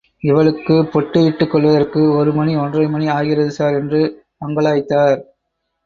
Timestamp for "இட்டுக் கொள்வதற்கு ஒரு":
1.25-2.33